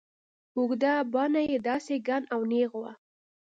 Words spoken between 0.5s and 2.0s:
اوږده باڼه يې داسې